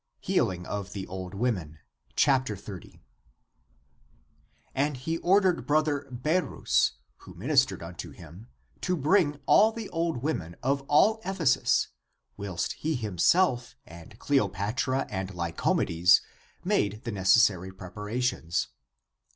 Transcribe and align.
HEALING 0.21 0.65
OF 0.65 0.93
THE 0.93 1.05
OLD 1.05 1.35
WOMEN. 1.35 1.77
(Acta 2.25 2.53
pp. 2.53 2.69
167 2.97 3.03
169). 4.73 4.85
30. 4.87 4.87
And 4.87 4.97
he 4.97 5.17
ordered 5.19 5.67
brother 5.67 6.07
Berus, 6.09 6.93
who 7.17 7.35
minis 7.35 7.67
tered 7.67 7.83
unto 7.87 8.09
him 8.09 8.47
to 8.81 8.97
bring 8.97 9.39
all 9.45 9.71
the 9.71 9.89
old 9.89 10.23
women 10.23 10.55
of 10.63 10.81
all 10.87 11.21
Ephesus, 11.23 11.89
whilst 12.35 12.73
he 12.73 12.95
himself 12.95 13.75
and 13.85 14.17
Cleopatra 14.17 15.05
and 15.07 15.29
Lyco 15.35 15.75
medes 15.77 16.21
made 16.63 17.03
the 17.03 17.11
necessary 17.11 17.69
preparations. 17.71 18.69